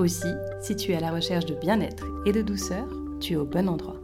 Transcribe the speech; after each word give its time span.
Aussi, 0.00 0.32
si 0.62 0.74
tu 0.76 0.92
es 0.92 0.96
à 0.96 1.00
la 1.00 1.12
recherche 1.12 1.44
de 1.44 1.54
bien-être 1.54 2.06
et 2.24 2.32
de 2.32 2.40
douceur, 2.40 2.88
tu 3.20 3.34
es 3.34 3.36
au 3.36 3.44
bon 3.44 3.68
endroit. 3.68 4.00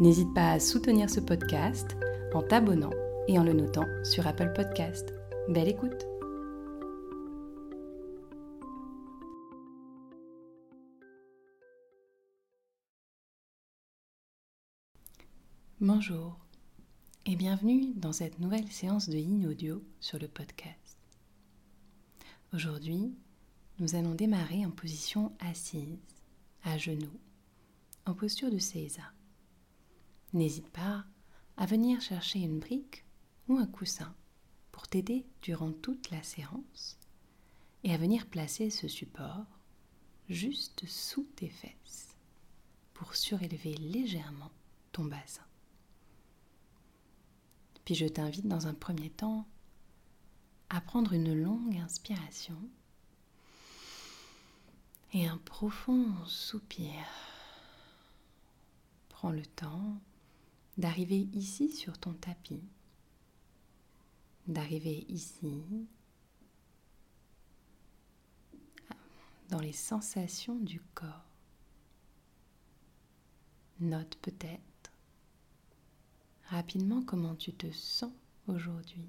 N'hésite 0.00 0.34
pas 0.34 0.50
à 0.50 0.60
soutenir 0.60 1.08
ce 1.08 1.18
podcast 1.18 1.96
en 2.34 2.42
t'abonnant 2.42 2.90
et 3.26 3.38
en 3.38 3.42
le 3.42 3.54
notant 3.54 3.86
sur 4.04 4.26
Apple 4.26 4.52
Podcast. 4.54 5.14
Belle 5.48 5.68
écoute 5.68 6.04
Bonjour 15.80 16.36
et 17.24 17.34
bienvenue 17.34 17.94
dans 17.96 18.12
cette 18.12 18.38
nouvelle 18.38 18.70
séance 18.70 19.08
de 19.08 19.16
Yin 19.16 19.46
Audio 19.46 19.82
sur 20.00 20.18
le 20.18 20.28
podcast. 20.28 20.98
Aujourd'hui, 22.52 23.14
nous 23.80 23.94
allons 23.94 24.14
démarrer 24.14 24.66
en 24.66 24.70
position 24.70 25.32
assise, 25.40 25.98
à 26.62 26.76
genoux, 26.76 27.18
en 28.04 28.14
posture 28.14 28.50
de 28.50 28.58
Seiza. 28.58 29.02
N'hésite 30.34 30.68
pas 30.68 31.06
à 31.56 31.64
venir 31.64 32.00
chercher 32.02 32.40
une 32.40 32.58
brique 32.58 33.06
ou 33.48 33.56
un 33.56 33.66
coussin 33.66 34.14
pour 34.70 34.86
t'aider 34.86 35.26
durant 35.40 35.72
toute 35.72 36.10
la 36.10 36.22
séance 36.22 36.98
et 37.82 37.92
à 37.94 37.96
venir 37.96 38.26
placer 38.26 38.68
ce 38.68 38.86
support 38.86 39.46
juste 40.28 40.86
sous 40.86 41.24
tes 41.34 41.48
fesses 41.48 42.14
pour 42.92 43.16
surélever 43.16 43.74
légèrement 43.74 44.52
ton 44.92 45.06
bassin. 45.06 45.42
Puis 47.86 47.94
je 47.94 48.06
t'invite 48.06 48.46
dans 48.46 48.66
un 48.66 48.74
premier 48.74 49.08
temps 49.08 49.48
à 50.68 50.82
prendre 50.82 51.14
une 51.14 51.34
longue 51.34 51.76
inspiration 51.78 52.58
et 55.12 55.26
un 55.26 55.38
profond 55.38 56.06
soupir. 56.26 56.92
Prends 59.08 59.30
le 59.30 59.44
temps 59.44 60.00
d'arriver 60.78 61.28
ici 61.32 61.70
sur 61.70 61.98
ton 61.98 62.14
tapis, 62.14 62.62
d'arriver 64.46 65.04
ici 65.08 65.64
dans 69.50 69.60
les 69.60 69.72
sensations 69.72 70.58
du 70.58 70.80
corps. 70.94 71.26
Note 73.80 74.16
peut-être 74.22 74.92
rapidement 76.44 77.02
comment 77.02 77.34
tu 77.34 77.52
te 77.52 77.70
sens 77.72 78.12
aujourd'hui. 78.46 79.08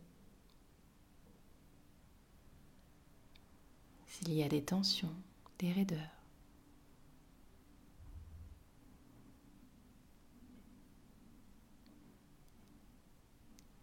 S'il 4.07 4.33
y 4.33 4.43
a 4.43 4.49
des 4.49 4.63
tensions, 4.63 5.15
des 5.61 5.71
raideurs. 5.71 5.99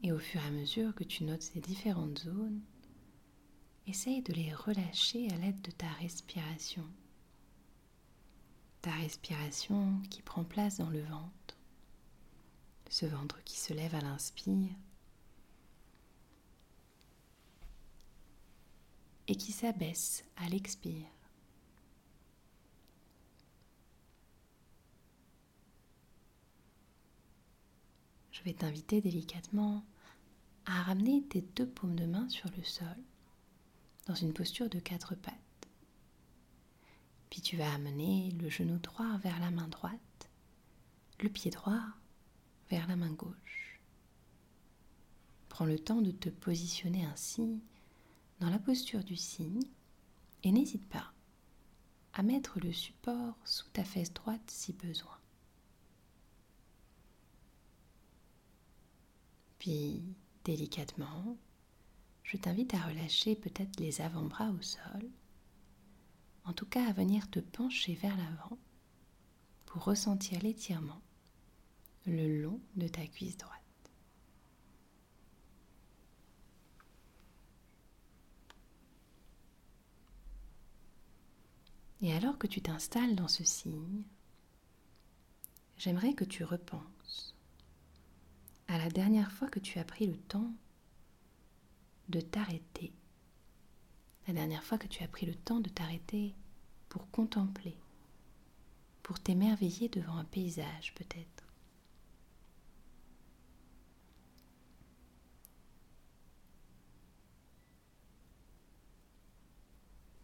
Et 0.02 0.10
au 0.10 0.18
fur 0.18 0.40
et 0.40 0.46
à 0.46 0.50
mesure 0.50 0.94
que 0.94 1.04
tu 1.04 1.22
notes 1.24 1.42
ces 1.42 1.60
différentes 1.60 2.18
zones, 2.18 2.60
essaye 3.86 4.22
de 4.22 4.32
les 4.32 4.52
relâcher 4.52 5.30
à 5.30 5.36
l'aide 5.36 5.60
de 5.62 5.70
ta 5.70 5.88
respiration. 6.00 6.84
Ta 8.82 8.90
respiration 8.90 10.00
qui 10.10 10.22
prend 10.22 10.44
place 10.44 10.78
dans 10.78 10.90
le 10.90 11.02
ventre. 11.02 11.56
Ce 12.90 13.06
ventre 13.06 13.42
qui 13.44 13.58
se 13.58 13.72
lève 13.72 13.94
à 13.94 14.00
l'inspire 14.00 14.72
et 19.28 19.36
qui 19.36 19.52
s'abaisse 19.52 20.24
à 20.36 20.48
l'expire. 20.48 21.06
Je 28.38 28.44
vais 28.44 28.54
t'inviter 28.54 29.00
délicatement 29.00 29.84
à 30.64 30.82
ramener 30.82 31.22
tes 31.24 31.40
deux 31.40 31.66
paumes 31.66 31.96
de 31.96 32.06
main 32.06 32.28
sur 32.28 32.48
le 32.56 32.62
sol 32.62 32.86
dans 34.06 34.14
une 34.14 34.32
posture 34.32 34.68
de 34.68 34.78
quatre 34.78 35.16
pattes. 35.16 35.34
Puis 37.30 37.40
tu 37.40 37.56
vas 37.56 37.72
amener 37.72 38.30
le 38.40 38.48
genou 38.48 38.78
droit 38.78 39.18
vers 39.18 39.40
la 39.40 39.50
main 39.50 39.66
droite, 39.66 40.30
le 41.20 41.28
pied 41.28 41.50
droit 41.50 41.82
vers 42.70 42.86
la 42.86 42.96
main 42.96 43.10
gauche. 43.10 43.80
Prends 45.48 45.66
le 45.66 45.78
temps 45.78 46.00
de 46.00 46.12
te 46.12 46.28
positionner 46.28 47.04
ainsi 47.06 47.60
dans 48.40 48.50
la 48.50 48.58
posture 48.58 49.02
du 49.02 49.16
signe 49.16 49.64
et 50.44 50.52
n'hésite 50.52 50.86
pas 50.88 51.12
à 52.12 52.22
mettre 52.22 52.60
le 52.60 52.72
support 52.72 53.36
sous 53.44 53.68
ta 53.70 53.84
fesse 53.84 54.12
droite 54.12 54.48
si 54.48 54.72
besoin. 54.72 55.17
Puis, 59.58 60.02
délicatement, 60.44 61.36
je 62.22 62.36
t'invite 62.36 62.74
à 62.74 62.78
relâcher 62.78 63.34
peut-être 63.34 63.80
les 63.80 64.00
avant-bras 64.00 64.50
au 64.50 64.62
sol, 64.62 65.10
en 66.44 66.52
tout 66.52 66.66
cas 66.66 66.86
à 66.88 66.92
venir 66.92 67.28
te 67.30 67.40
pencher 67.40 67.94
vers 67.94 68.16
l'avant 68.16 68.58
pour 69.66 69.84
ressentir 69.84 70.40
l'étirement 70.42 71.00
le 72.06 72.42
long 72.42 72.60
de 72.76 72.88
ta 72.88 73.06
cuisse 73.06 73.36
droite. 73.36 73.58
Et 82.00 82.12
alors 82.12 82.38
que 82.38 82.46
tu 82.46 82.62
t'installes 82.62 83.16
dans 83.16 83.28
ce 83.28 83.44
signe, 83.44 84.04
j'aimerais 85.76 86.14
que 86.14 86.24
tu 86.24 86.44
repenses 86.44 87.34
à 88.68 88.76
la 88.76 88.90
dernière 88.90 89.32
fois 89.32 89.48
que 89.48 89.58
tu 89.58 89.78
as 89.78 89.84
pris 89.84 90.06
le 90.06 90.16
temps 90.16 90.52
de 92.10 92.20
t'arrêter, 92.20 92.92
la 94.26 94.34
dernière 94.34 94.62
fois 94.62 94.76
que 94.78 94.86
tu 94.86 95.02
as 95.02 95.08
pris 95.08 95.24
le 95.24 95.34
temps 95.34 95.60
de 95.60 95.70
t'arrêter 95.70 96.34
pour 96.90 97.10
contempler, 97.10 97.76
pour 99.02 99.18
t'émerveiller 99.18 99.88
devant 99.88 100.16
un 100.18 100.24
paysage 100.24 100.94
peut-être. 100.94 101.44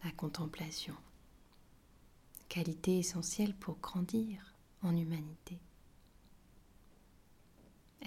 La 0.03 0.11
contemplation, 0.11 0.95
qualité 2.47 2.99
essentielle 2.99 3.55
pour 3.55 3.79
grandir 3.79 4.53
en 4.83 4.95
humanité 4.95 5.59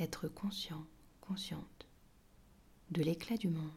être 0.01 0.29
conscient, 0.29 0.85
consciente 1.21 1.87
de 2.91 3.03
l'éclat 3.03 3.37
du 3.37 3.49
monde, 3.49 3.71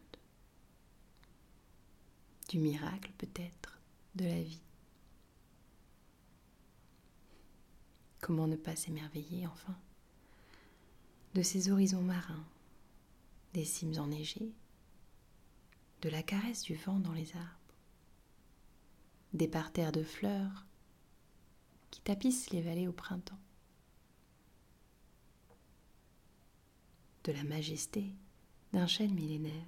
du 2.49 2.59
miracle 2.59 3.11
peut-être 3.17 3.79
de 4.15 4.25
la 4.25 4.41
vie. 4.41 4.61
Comment 8.19 8.47
ne 8.47 8.55
pas 8.55 8.75
s'émerveiller 8.75 9.47
enfin 9.47 9.75
de 11.33 11.41
ces 11.41 11.71
horizons 11.71 12.01
marins, 12.01 12.45
des 13.53 13.63
cimes 13.63 13.97
enneigées, 13.97 14.51
de 16.01 16.09
la 16.09 16.23
caresse 16.23 16.63
du 16.63 16.75
vent 16.75 16.99
dans 16.99 17.13
les 17.13 17.35
arbres, 17.35 17.75
des 19.33 19.47
parterres 19.47 19.93
de 19.93 20.03
fleurs 20.03 20.65
qui 21.89 22.01
tapissent 22.01 22.49
les 22.49 22.61
vallées 22.61 22.87
au 22.87 22.91
printemps. 22.91 23.39
De 27.23 27.31
la 27.31 27.43
majesté 27.43 28.13
d'un 28.73 28.87
chêne 28.87 29.13
millénaire, 29.13 29.67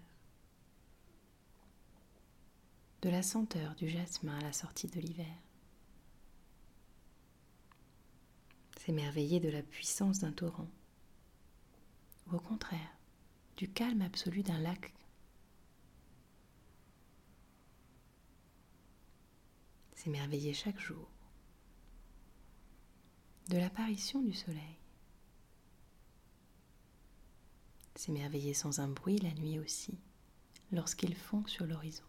de 3.02 3.10
la 3.10 3.22
senteur 3.22 3.76
du 3.76 3.90
jasmin 3.90 4.38
à 4.38 4.42
la 4.42 4.54
sortie 4.54 4.88
de 4.88 5.00
l'hiver, 5.00 5.36
s'émerveiller 8.80 9.40
de 9.40 9.50
la 9.50 9.62
puissance 9.62 10.20
d'un 10.20 10.32
torrent, 10.32 10.70
ou 12.28 12.36
au 12.36 12.40
contraire, 12.40 12.98
du 13.58 13.70
calme 13.70 14.02
absolu 14.02 14.42
d'un 14.42 14.60
lac, 14.60 14.94
s'émerveiller 19.96 20.54
chaque 20.54 20.80
jour 20.80 21.08
de 23.50 23.58
l'apparition 23.58 24.22
du 24.22 24.34
soleil, 24.34 24.78
s'émerveiller 27.96 28.54
sans 28.54 28.80
un 28.80 28.88
bruit 28.88 29.20
la 29.20 29.32
nuit 29.34 29.60
aussi, 29.60 29.98
lorsqu'il 30.72 31.16
fond 31.16 31.46
sur 31.46 31.66
l'horizon. 31.66 32.04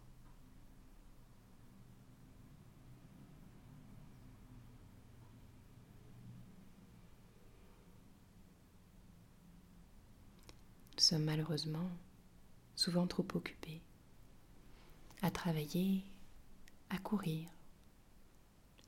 Nous 10.96 11.02
sommes 11.02 11.24
malheureusement 11.24 11.90
souvent 12.76 13.06
trop 13.06 13.26
occupés 13.34 13.82
à 15.22 15.30
travailler, 15.30 16.04
à 16.90 16.98
courir, 16.98 17.48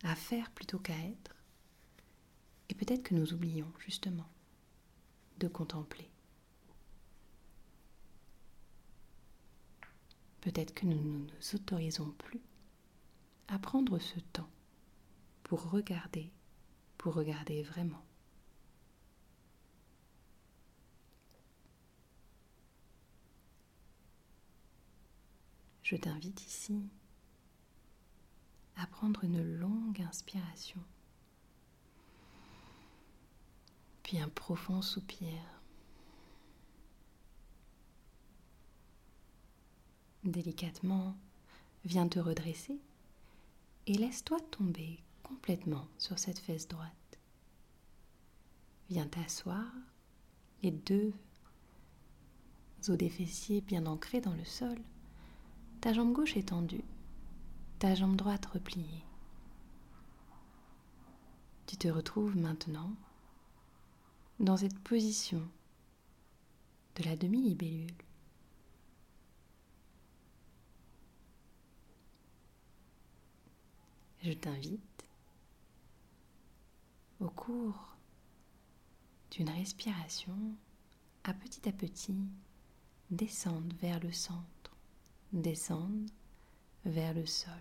à 0.02 0.14
faire 0.14 0.50
plutôt 0.50 0.78
qu'à 0.78 0.96
être. 0.98 1.34
Et 2.68 2.74
peut-être 2.74 3.02
que 3.02 3.14
nous 3.14 3.32
oublions 3.32 3.70
justement 3.78 4.28
de 5.38 5.48
contempler. 5.48 6.10
Peut-être 10.46 10.74
que 10.74 10.86
nous 10.86 10.94
ne 10.94 11.18
nous 11.18 11.54
autorisons 11.54 12.12
plus 12.18 12.40
à 13.48 13.58
prendre 13.58 13.98
ce 13.98 14.20
temps 14.32 14.48
pour 15.42 15.72
regarder, 15.72 16.30
pour 16.98 17.14
regarder 17.14 17.64
vraiment. 17.64 18.04
Je 25.82 25.96
t'invite 25.96 26.40
ici 26.46 26.80
à 28.76 28.86
prendre 28.86 29.24
une 29.24 29.42
longue 29.58 30.00
inspiration, 30.00 30.80
puis 34.04 34.20
un 34.20 34.28
profond 34.28 34.80
soupir. 34.80 35.55
Délicatement, 40.26 41.16
viens 41.84 42.08
te 42.08 42.18
redresser 42.18 42.80
et 43.86 43.94
laisse-toi 43.94 44.38
tomber 44.50 44.98
complètement 45.22 45.86
sur 45.98 46.18
cette 46.18 46.40
fesse 46.40 46.66
droite. 46.66 47.18
Viens 48.90 49.06
t'asseoir, 49.06 49.66
les 50.62 50.72
deux 50.72 51.12
os 52.88 52.96
des 52.98 53.08
fessiers 53.08 53.60
bien 53.60 53.86
ancrés 53.86 54.20
dans 54.20 54.34
le 54.34 54.44
sol 54.44 54.78
ta 55.80 55.92
jambe 55.92 56.12
gauche 56.12 56.36
étendue, 56.36 56.84
ta 57.78 57.94
jambe 57.94 58.16
droite 58.16 58.46
repliée. 58.46 59.04
Tu 61.66 61.76
te 61.76 61.86
retrouves 61.86 62.36
maintenant 62.36 62.90
dans 64.40 64.56
cette 64.56 64.78
position 64.80 65.42
de 66.96 67.04
la 67.04 67.16
demi-libellule. 67.16 68.05
Je 74.26 74.32
t'invite 74.32 75.06
au 77.20 77.28
cours 77.28 77.96
d'une 79.30 79.50
respiration 79.50 80.36
à 81.22 81.32
petit 81.32 81.68
à 81.68 81.72
petit 81.72 82.18
descendre 83.08 83.76
vers 83.76 84.00
le 84.00 84.10
centre 84.10 84.76
descendre 85.32 86.10
vers 86.84 87.14
le 87.14 87.24
sol. 87.24 87.52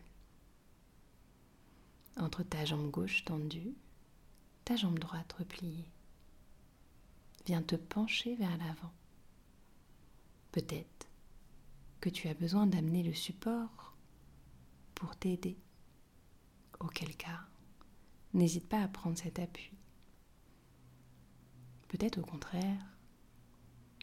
Entre 2.18 2.42
ta 2.42 2.66
jambe 2.66 2.90
gauche 2.90 3.24
tendue, 3.26 3.76
ta 4.64 4.76
jambe 4.76 4.98
droite 4.98 5.34
repliée. 5.34 5.86
Viens 7.46 7.62
te 7.62 7.76
pencher 7.76 8.34
vers 8.38 8.58
l'avant. 8.58 8.94
Peut-être 10.52 11.08
que 12.02 12.10
tu 12.10 12.28
as 12.28 12.34
besoin 12.34 12.66
d'amener 12.66 13.04
le 13.04 13.14
support 13.14 13.94
pour 14.96 15.16
t'aider. 15.16 15.60
Cas, 17.14 17.42
n'hésite 18.34 18.68
pas 18.68 18.82
à 18.82 18.88
prendre 18.88 19.18
cet 19.18 19.40
appui. 19.40 19.72
Peut-être 21.88 22.18
au 22.18 22.24
contraire 22.24 22.82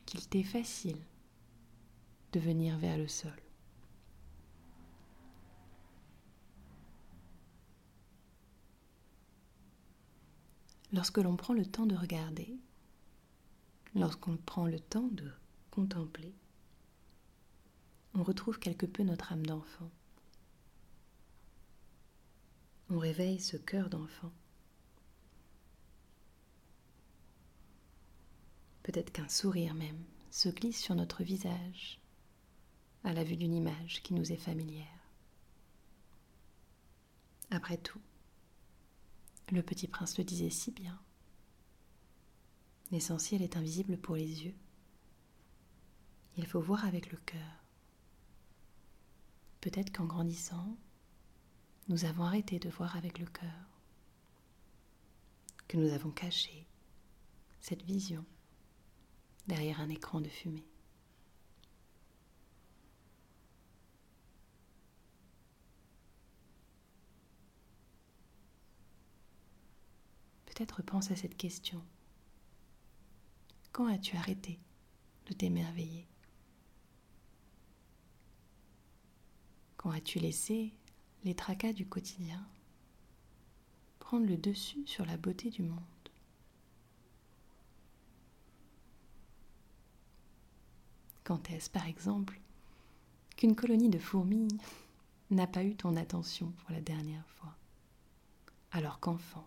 qu'il 0.06 0.26
t'est 0.28 0.42
facile 0.42 0.98
de 2.32 2.40
venir 2.40 2.78
vers 2.78 2.96
le 2.96 3.08
sol. 3.08 3.32
Lorsque 10.92 11.18
l'on 11.18 11.36
prend 11.36 11.54
le 11.54 11.64
temps 11.64 11.86
de 11.86 11.96
regarder, 11.96 12.54
lorsqu'on 13.94 14.36
prend 14.36 14.66
le 14.66 14.78
temps 14.78 15.08
de 15.08 15.30
contempler, 15.70 16.34
on 18.14 18.22
retrouve 18.22 18.58
quelque 18.58 18.84
peu 18.84 19.02
notre 19.02 19.32
âme 19.32 19.46
d'enfant. 19.46 19.90
On 22.94 22.98
réveille 22.98 23.40
ce 23.40 23.56
cœur 23.56 23.88
d'enfant. 23.88 24.30
Peut-être 28.82 29.10
qu'un 29.10 29.28
sourire 29.28 29.72
même 29.72 30.04
se 30.30 30.50
glisse 30.50 30.78
sur 30.78 30.94
notre 30.94 31.22
visage 31.22 31.98
à 33.02 33.14
la 33.14 33.24
vue 33.24 33.36
d'une 33.36 33.54
image 33.54 34.02
qui 34.02 34.12
nous 34.12 34.30
est 34.30 34.36
familière. 34.36 34.86
Après 37.50 37.78
tout, 37.78 38.00
le 39.50 39.62
petit 39.62 39.88
prince 39.88 40.18
le 40.18 40.24
disait 40.24 40.50
si 40.50 40.70
bien. 40.70 41.00
L'essentiel 42.90 43.40
est 43.40 43.56
invisible 43.56 43.96
pour 43.96 44.16
les 44.16 44.44
yeux. 44.44 44.56
Il 46.36 46.46
faut 46.46 46.60
voir 46.60 46.84
avec 46.84 47.10
le 47.10 47.16
cœur. 47.24 47.64
Peut-être 49.62 49.96
qu'en 49.96 50.04
grandissant, 50.04 50.76
nous 51.88 52.04
avons 52.04 52.24
arrêté 52.24 52.58
de 52.58 52.68
voir 52.68 52.96
avec 52.96 53.18
le 53.18 53.26
cœur, 53.26 53.68
que 55.68 55.76
nous 55.76 55.92
avons 55.92 56.10
caché 56.10 56.66
cette 57.60 57.82
vision 57.82 58.24
derrière 59.46 59.80
un 59.80 59.88
écran 59.88 60.20
de 60.20 60.28
fumée. 60.28 60.66
Peut-être 70.46 70.82
pense 70.82 71.10
à 71.10 71.16
cette 71.16 71.36
question. 71.36 71.82
Quand 73.72 73.86
as-tu 73.86 74.16
arrêté 74.16 74.60
de 75.26 75.32
t'émerveiller? 75.32 76.06
Quand 79.78 79.90
as-tu 79.90 80.18
laissé 80.18 80.74
les 81.24 81.34
tracas 81.34 81.72
du 81.72 81.86
quotidien 81.86 82.44
prendre 83.98 84.26
le 84.26 84.36
dessus 84.36 84.86
sur 84.86 85.06
la 85.06 85.16
beauté 85.16 85.50
du 85.50 85.62
monde 85.62 85.80
Quand 91.24 91.50
est-ce, 91.50 91.70
par 91.70 91.86
exemple, 91.86 92.40
qu'une 93.36 93.54
colonie 93.54 93.88
de 93.88 93.98
fourmis 93.98 94.48
n'a 95.30 95.46
pas 95.46 95.64
eu 95.64 95.76
ton 95.76 95.96
attention 95.96 96.50
pour 96.58 96.72
la 96.72 96.80
dernière 96.80 97.26
fois? 97.28 97.56
Alors 98.72 98.98
qu'enfant, 98.98 99.46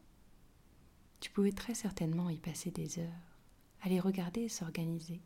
tu 1.20 1.30
pouvais 1.32 1.52
très 1.52 1.76
certainement 1.76 2.30
y 2.30 2.38
passer 2.38 2.72
des 2.72 3.00
heures, 3.00 3.38
les 3.86 4.00
regarder 4.00 4.42
et 4.42 4.50
s'organiser. 4.50 5.22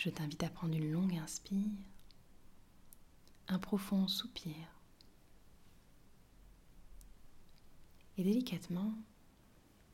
Je 0.00 0.08
t'invite 0.08 0.42
à 0.44 0.48
prendre 0.48 0.74
une 0.74 0.90
longue 0.90 1.14
inspire, 1.16 1.76
un 3.48 3.58
profond 3.58 4.08
soupir. 4.08 4.54
Et 8.16 8.24
délicatement, 8.24 8.94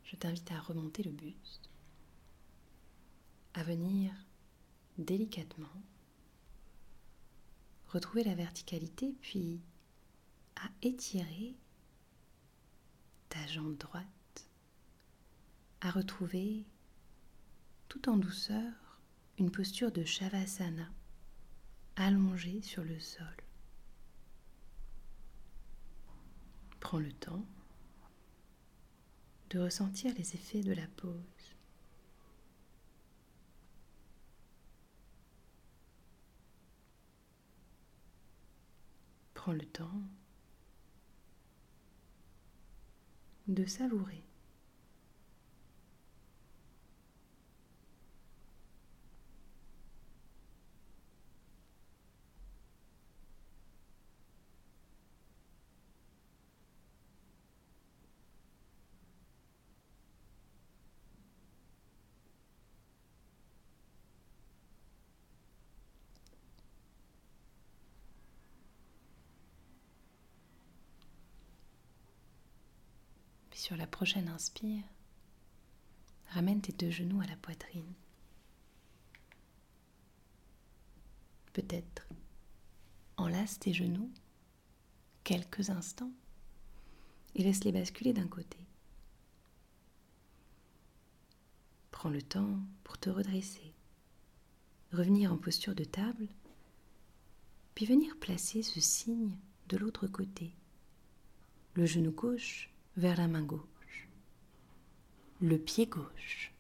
je 0.04 0.14
t'invite 0.14 0.48
à 0.52 0.60
remonter 0.60 1.02
le 1.02 1.10
buste, 1.10 1.68
à 3.54 3.64
venir 3.64 4.12
délicatement 4.96 5.82
retrouver 7.88 8.22
la 8.22 8.36
verticalité, 8.36 9.12
puis 9.20 9.60
à 10.54 10.68
étirer 10.82 11.56
ta 13.28 13.44
jambe 13.48 13.76
droite, 13.76 14.48
à 15.80 15.90
retrouver 15.90 16.64
tout 17.88 18.08
en 18.08 18.16
douceur 18.16 18.85
une 19.38 19.50
posture 19.50 19.92
de 19.92 20.04
Shavasana, 20.04 20.88
allongé 21.96 22.62
sur 22.62 22.82
le 22.82 22.98
sol. 22.98 23.26
Prends 26.80 26.98
le 26.98 27.12
temps 27.12 27.44
de 29.50 29.58
ressentir 29.58 30.14
les 30.14 30.34
effets 30.34 30.62
de 30.62 30.72
la 30.72 30.86
pause. 30.96 31.54
Prends 39.34 39.52
le 39.52 39.66
temps 39.66 40.02
de 43.48 43.64
savourer. 43.66 44.24
Sur 73.66 73.76
la 73.76 73.88
prochaine 73.88 74.28
inspire, 74.28 74.84
ramène 76.28 76.60
tes 76.60 76.70
deux 76.70 76.92
genoux 76.92 77.20
à 77.20 77.26
la 77.26 77.34
poitrine. 77.34 77.92
Peut-être 81.52 82.06
enlace 83.16 83.58
tes 83.58 83.72
genoux 83.72 84.08
quelques 85.24 85.70
instants 85.70 86.12
et 87.34 87.42
laisse-les 87.42 87.72
basculer 87.72 88.12
d'un 88.12 88.28
côté. 88.28 88.56
Prends 91.90 92.10
le 92.10 92.22
temps 92.22 92.60
pour 92.84 92.98
te 92.98 93.10
redresser, 93.10 93.74
revenir 94.92 95.32
en 95.32 95.38
posture 95.38 95.74
de 95.74 95.82
table, 95.82 96.28
puis 97.74 97.84
venir 97.84 98.16
placer 98.20 98.62
ce 98.62 98.78
signe 98.78 99.36
de 99.66 99.76
l'autre 99.76 100.06
côté. 100.06 100.54
Le 101.74 101.84
genou 101.84 102.12
gauche 102.12 102.70
vers 102.96 103.16
la 103.16 103.28
main 103.28 103.42
gauche, 103.42 104.08
le 105.40 105.58
pied 105.58 105.86
gauche 105.86 106.52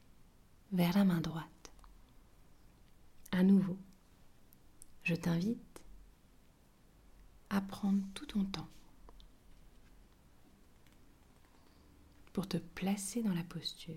vers 0.72 0.94
la 0.94 1.04
main 1.04 1.20
droite. 1.20 1.72
À 3.32 3.42
nouveau, 3.42 3.78
je 5.02 5.14
t'invite 5.14 5.82
à 7.48 7.60
prendre 7.60 8.02
tout 8.14 8.26
ton 8.26 8.44
temps 8.44 8.68
pour 12.32 12.46
te 12.46 12.58
placer 12.58 13.22
dans 13.22 13.32
la 13.32 13.44
posture. 13.44 13.94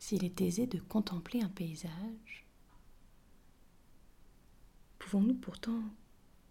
S'il 0.00 0.24
est 0.24 0.40
aisé 0.40 0.66
de 0.66 0.80
contempler 0.80 1.42
un 1.42 1.50
paysage, 1.50 2.47
pouvons-nous 5.08 5.36
pourtant 5.36 5.80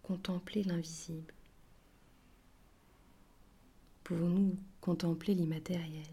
contempler 0.01 0.63
l'invisible? 0.63 1.31
Pouvons-nous 4.03 4.57
contempler 4.81 5.35
l'immatériel? 5.35 6.07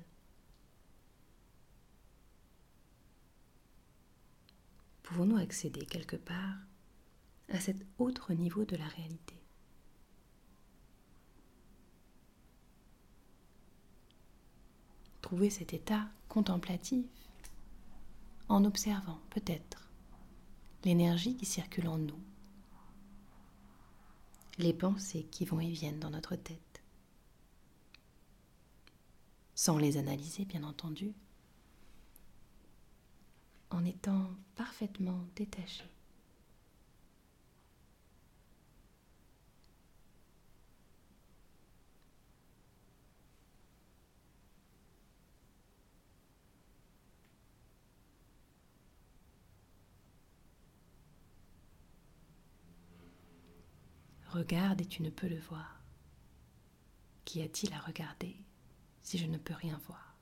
Pouvons-nous 5.05 5.39
accéder 5.39 5.87
quelque 5.87 6.17
part 6.17 6.59
à 7.49 7.59
cet 7.61 7.79
autre 7.99 8.35
niveau 8.35 8.67
de 8.67 8.77
la 8.77 8.89
réalité? 8.89 9.41
Trouver 15.23 15.49
cet 15.49 15.73
état 15.73 16.11
contemplatif 16.29 17.07
en 18.51 18.67
observant 18.67 19.23
peut-être 19.31 19.89
l'énergie 20.85 21.39
qui 21.39 21.47
circule 21.47 21.89
en 21.89 21.97
nous 21.97 22.21
les 24.59 24.73
pensées 24.73 25.25
qui 25.25 25.45
vont 25.45 25.61
et 25.61 25.71
viennent 25.71 26.01
dans 26.01 26.11
notre 26.11 26.37
tête. 26.37 26.83
Sans 29.55 29.79
les 29.79 29.97
analyser, 29.97 30.45
bien 30.45 30.65
entendu, 30.65 31.15
en 33.71 33.85
étant 33.85 34.31
parfaitement 34.55 35.27
détaché. 35.37 35.85
Regarde 54.35 54.81
et 54.81 54.87
tu 54.87 55.01
ne 55.03 55.11
peux 55.11 55.29
le 55.29 55.39
voir. 55.39 55.81
Qu'y 57.25 57.41
a-t-il 57.41 57.73
à 57.73 57.79
regarder 57.79 58.35
si 59.01 59.17
je 59.17 59.27
ne 59.27 59.39
peux 59.39 59.55
rien 59.55 59.79
voir? 59.87 60.19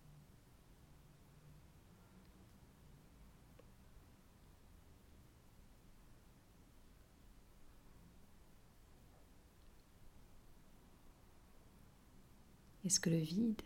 Est-ce 12.84 13.00
que 13.00 13.08
le 13.08 13.16
vide 13.16 13.62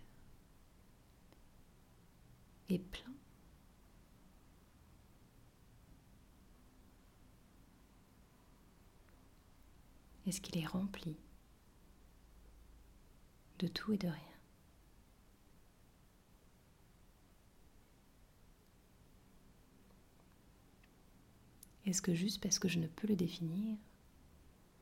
est 2.68 2.78
plein? 2.78 3.15
Est-ce 10.26 10.40
qu'il 10.40 10.59
est 10.59 10.66
rempli 10.66 11.16
de 13.59 13.68
tout 13.68 13.92
et 13.92 13.99
de 13.99 14.09
rien 14.09 14.37
Est-ce 21.87 22.02
que 22.02 22.14
juste 22.14 22.42
parce 22.42 22.59
que 22.59 22.68
je 22.68 22.80
ne 22.80 22.88
peux 22.88 23.06
le 23.06 23.14
définir, 23.14 23.78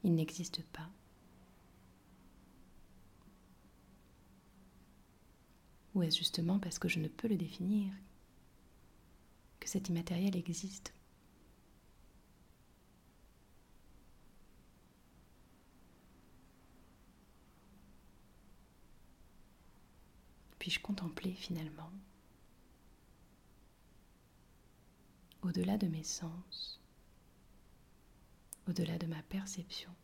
il 0.03 0.15
n'existe 0.15 0.63
pas 0.63 0.89
Ou 5.95 6.03
est-ce 6.03 6.17
justement 6.19 6.59
parce 6.59 6.79
que 6.79 6.89
je 6.89 6.99
ne 6.99 7.09
peux 7.09 7.29
le 7.29 7.37
définir 7.37 7.93
que 9.61 9.69
cet 9.69 9.91
immatériel 9.91 10.35
existe 10.35 10.95
puis-je 20.65 20.81
contempler 20.81 21.35
finalement, 21.35 21.93
au-delà 25.43 25.77
de 25.77 25.87
mes 25.89 26.03
sens, 26.03 26.81
au-delà 28.67 28.97
de 28.97 29.07
ma 29.07 29.23
perception. 29.25 29.95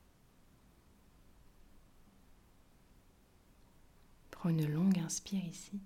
Prends 4.30 4.50
une 4.50 4.70
longue 4.70 4.98
inspire 4.98 5.42
ici, 5.46 5.80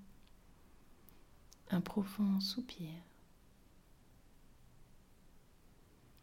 un 1.71 1.81
profond 1.81 2.41
soupir, 2.41 2.91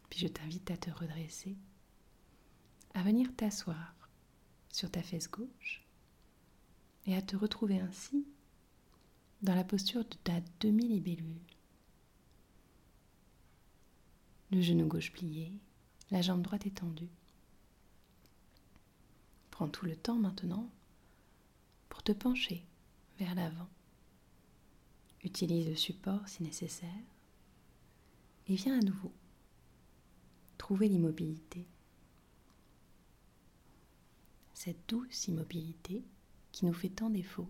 puis 0.10 0.20
je 0.20 0.28
t'invite 0.28 0.70
à 0.72 0.76
te 0.76 0.90
redresser, 0.90 1.56
à 2.96 3.02
venir 3.02 3.34
t'asseoir 3.38 4.10
sur 4.68 4.92
ta 4.92 5.02
fesse 5.02 5.32
gauche 5.32 5.88
et 7.06 7.16
à 7.16 7.22
te 7.22 7.38
retrouver 7.38 7.80
ainsi 7.80 8.28
dans 9.42 9.56
la 9.56 9.64
posture 9.64 10.04
de 10.04 10.16
ta 10.24 10.40
demi-libellule. 10.60 11.42
Le 14.52 14.62
genou 14.62 14.86
gauche 14.88 15.12
plié, 15.12 15.52
la 16.12 16.22
jambe 16.22 16.42
droite 16.42 16.66
étendue. 16.66 17.10
Prends 19.50 19.70
tout 19.70 19.86
le 19.86 19.96
temps 19.96 20.18
maintenant 20.18 20.70
pour 21.90 22.04
te 22.04 22.12
pencher 22.12 22.64
vers 23.18 23.34
l'avant. 23.36 23.70
Utilise 25.24 25.70
le 25.70 25.76
support 25.76 26.28
si 26.28 26.44
nécessaire 26.44 26.90
et 28.48 28.56
viens 28.56 28.80
à 28.80 28.84
nouveau 28.84 29.12
trouver 30.58 30.88
l'immobilité. 30.88 31.66
Cette 34.54 34.88
douce 34.88 35.28
immobilité 35.28 36.04
qui 36.52 36.66
nous 36.66 36.74
fait 36.74 36.90
tant 36.90 37.10
défaut 37.10 37.50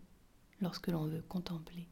lorsque 0.62 0.88
l'on 0.88 1.08
veut 1.08 1.24
contempler. 1.24 1.88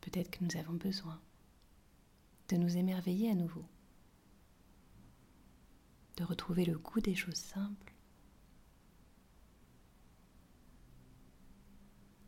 Peut-être 0.00 0.30
que 0.30 0.44
nous 0.44 0.56
avons 0.56 0.72
besoin 0.72 1.20
de 2.48 2.56
nous 2.56 2.76
émerveiller 2.76 3.30
à 3.30 3.34
nouveau, 3.34 3.64
de 6.16 6.24
retrouver 6.24 6.64
le 6.64 6.76
goût 6.78 7.00
des 7.00 7.14
choses 7.14 7.36
simples, 7.36 7.94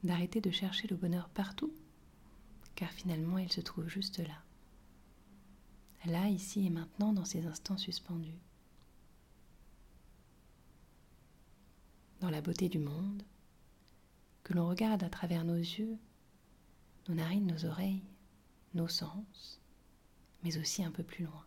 d'arrêter 0.04 0.40
de 0.40 0.50
chercher 0.52 0.86
le 0.86 0.96
bonheur 0.96 1.28
partout, 1.30 1.74
car 2.74 2.90
finalement 2.90 3.38
il 3.38 3.52
se 3.52 3.60
trouve 3.60 3.88
juste 3.88 4.18
là, 4.18 4.42
là, 6.04 6.28
ici 6.28 6.66
et 6.66 6.70
maintenant, 6.70 7.12
dans 7.12 7.24
ces 7.24 7.46
instants 7.46 7.78
suspendus, 7.78 8.40
dans 12.20 12.30
la 12.30 12.40
beauté 12.40 12.68
du 12.68 12.78
monde, 12.78 13.22
que 14.42 14.54
l'on 14.54 14.68
regarde 14.68 15.02
à 15.02 15.10
travers 15.10 15.44
nos 15.44 15.56
yeux, 15.56 15.96
nos 17.08 17.14
narines, 17.14 17.46
nos 17.46 17.64
oreilles, 17.64 18.02
nos 18.74 18.88
sens, 18.88 19.60
mais 20.42 20.56
aussi 20.58 20.82
un 20.84 20.90
peu 20.90 21.02
plus 21.02 21.24
loin. 21.24 21.46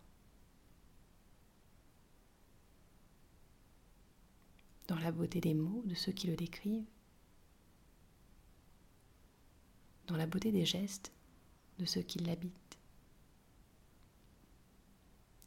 Dans 4.88 4.98
la 4.98 5.12
beauté 5.12 5.40
des 5.40 5.54
mots 5.54 5.82
de 5.84 5.94
ceux 5.94 6.12
qui 6.12 6.28
le 6.28 6.36
décrivent, 6.36 6.86
dans 10.06 10.16
la 10.16 10.26
beauté 10.26 10.52
des 10.52 10.64
gestes 10.64 11.12
de 11.78 11.84
ceux 11.84 12.02
qui 12.02 12.18
l'habitent. 12.18 12.78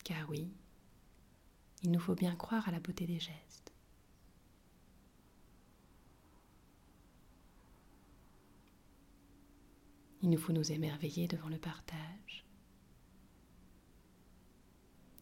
Car 0.03 0.29
oui, 0.29 0.49
il 1.83 1.91
nous 1.91 1.99
faut 1.99 2.15
bien 2.15 2.35
croire 2.35 2.67
à 2.67 2.71
la 2.71 2.79
beauté 2.79 3.05
des 3.05 3.19
gestes. 3.19 3.73
Il 10.21 10.29
nous 10.29 10.37
faut 10.37 10.51
nous 10.51 10.71
émerveiller 10.71 11.27
devant 11.27 11.47
le 11.47 11.57
partage, 11.57 12.43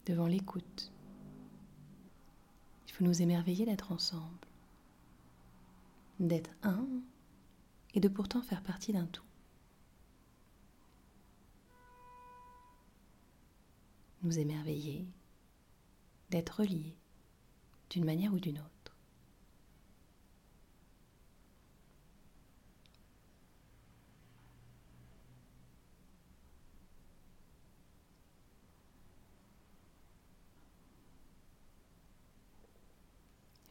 devant 0.08 0.26
l'écoute. 0.26 0.92
Il 2.88 2.94
faut 2.94 3.04
nous 3.04 3.22
émerveiller 3.22 3.66
d'être 3.66 3.92
ensemble, 3.92 4.48
d'être 6.20 6.50
un 6.64 6.88
et 7.94 8.00
de 8.00 8.08
pourtant 8.08 8.42
faire 8.42 8.64
partie 8.64 8.92
d'un 8.92 9.06
tout. 9.06 9.27
Nous 14.28 14.40
émerveiller 14.40 15.08
d'être 16.32 16.60
reliés 16.60 16.98
d'une 17.90 18.04
manière 18.04 18.34
ou 18.34 18.42
d'une 18.42 18.60
autre. 18.60 18.94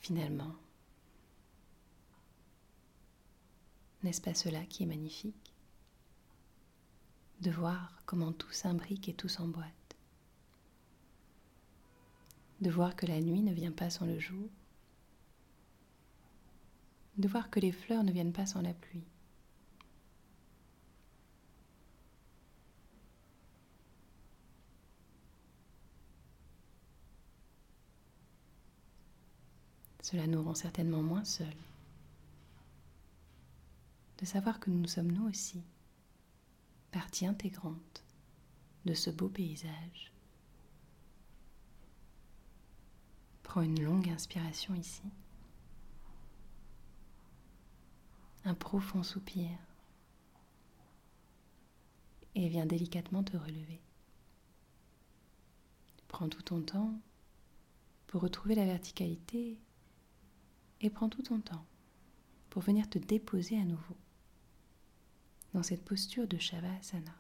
Finalement, 0.01 0.55
n'est-ce 4.03 4.23
pas 4.23 4.33
cela 4.33 4.65
qui 4.65 4.85
est 4.85 4.87
magnifique? 4.87 5.55
De 7.43 7.51
voir 7.51 8.01
comment 8.07 8.33
tout 8.33 8.53
s'imbrique 8.53 9.11
et 9.11 9.15
tout 9.15 9.29
s'emboîte. 9.29 9.86
De 12.61 12.71
voir 12.71 12.97
que 12.97 13.07
la 13.07 13.21
nuit 13.21 13.43
ne 13.43 13.53
vient 13.53 13.73
pas 13.73 13.91
sans 13.91 14.07
le 14.07 14.19
jour. 14.19 14.49
De 17.19 17.29
voir 17.29 17.51
que 17.51 17.61
les 17.61 17.73
fleurs 17.73 18.05
ne 18.05 18.13
viennent 18.13 18.33
pas 18.33 18.47
sans 18.47 18.63
la 18.63 18.75
pluie. 18.75 19.05
Cela 30.03 30.29
nous 30.29 30.41
rend 30.41 30.55
certainement 30.55 31.03
moins 31.03 31.25
seuls. 31.25 31.49
De 34.19 34.25
savoir 34.25 34.61
que 34.61 34.71
nous 34.71 34.87
sommes 34.87 35.11
nous 35.11 35.29
aussi 35.29 35.61
partie 36.93 37.27
intégrante 37.27 38.05
de 38.85 38.95
ce 38.95 39.11
beau 39.11 39.29
paysage. 39.29 40.13
Prends 43.47 43.63
une 43.63 43.81
longue 43.81 44.09
inspiration 44.11 44.75
ici. 44.75 45.05
Un 48.45 48.55
profond 48.55 49.05
soupir. 49.05 49.49
Et 52.35 52.49
viens 52.49 52.67
délicatement 52.67 53.23
te 53.23 53.37
relever. 53.37 53.81
Prends 56.09 56.29
tout 56.29 56.43
ton 56.43 56.61
temps 56.61 57.01
pour 58.09 58.21
retrouver 58.21 58.57
la 58.57 58.67
verticalité 58.67 59.61
et 60.81 60.91
prends 60.91 61.09
tout 61.09 61.23
ton 61.23 61.41
temps 61.41 61.65
pour 62.51 62.63
venir 62.63 62.91
te 62.91 62.99
déposer 62.99 63.57
à 63.61 63.65
nouveau 63.65 63.97
dans 65.55 65.63
cette 65.63 65.85
posture 65.85 66.27
de 66.27 66.37
Shavasana. 66.37 67.15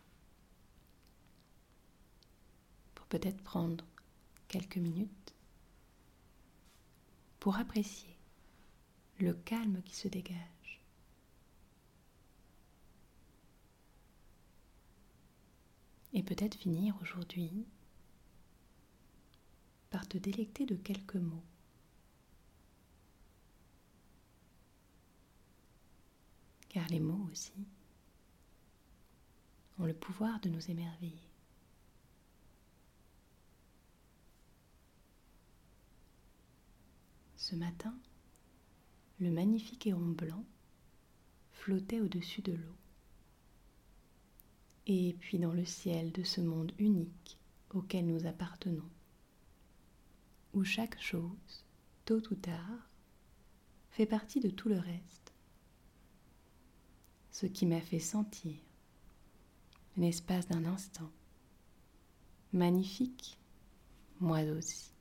Pour 2.96 3.06
peut-être 3.06 3.42
prendre 3.44 3.84
quelques 4.48 4.78
minutes 4.78 5.35
pour 7.46 7.58
apprécier 7.58 8.18
le 9.20 9.32
calme 9.32 9.80
qui 9.84 9.94
se 9.94 10.08
dégage. 10.08 10.80
Et 16.12 16.24
peut-être 16.24 16.56
finir 16.56 16.98
aujourd'hui 17.00 17.64
par 19.90 20.08
te 20.08 20.18
délecter 20.18 20.66
de 20.66 20.74
quelques 20.74 21.14
mots 21.14 21.44
car 26.68 26.88
les 26.88 26.98
mots 26.98 27.28
aussi 27.30 27.64
ont 29.78 29.84
le 29.84 29.94
pouvoir 29.94 30.40
de 30.40 30.48
nous 30.48 30.68
émerveiller. 30.68 31.35
Ce 37.48 37.54
matin, 37.54 37.94
le 39.20 39.30
magnifique 39.30 39.86
héron 39.86 40.00
blanc 40.00 40.44
flottait 41.52 42.00
au-dessus 42.00 42.42
de 42.42 42.54
l'eau. 42.54 42.76
Et 44.88 45.14
puis 45.20 45.38
dans 45.38 45.52
le 45.52 45.64
ciel 45.64 46.10
de 46.10 46.24
ce 46.24 46.40
monde 46.40 46.72
unique 46.80 47.38
auquel 47.70 48.08
nous 48.08 48.26
appartenons, 48.26 48.90
où 50.54 50.64
chaque 50.64 51.00
chose, 51.00 51.64
tôt 52.04 52.20
ou 52.32 52.34
tard, 52.34 52.90
fait 53.90 54.06
partie 54.06 54.40
de 54.40 54.50
tout 54.50 54.68
le 54.68 54.80
reste 54.80 55.32
ce 57.30 57.46
qui 57.46 57.64
m'a 57.64 57.80
fait 57.80 58.00
sentir 58.00 58.56
l'espace 59.96 60.48
d'un 60.48 60.64
instant. 60.64 61.12
Magnifique, 62.52 63.38
moi 64.18 64.42
aussi. 64.42 64.95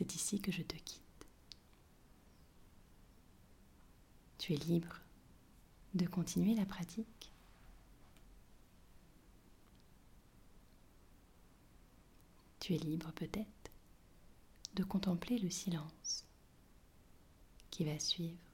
C'est 0.00 0.14
ici 0.14 0.40
que 0.40 0.50
je 0.50 0.62
te 0.62 0.76
quitte. 0.76 1.28
Tu 4.38 4.54
es 4.54 4.56
libre 4.56 4.98
de 5.92 6.06
continuer 6.06 6.54
la 6.54 6.64
pratique. 6.64 7.30
Tu 12.60 12.74
es 12.74 12.78
libre 12.78 13.12
peut-être 13.12 13.70
de 14.72 14.84
contempler 14.84 15.38
le 15.38 15.50
silence 15.50 16.24
qui 17.70 17.84
va 17.84 17.98
suivre. 17.98 18.49